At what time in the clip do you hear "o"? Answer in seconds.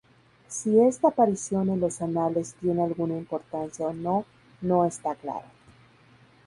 3.85-3.93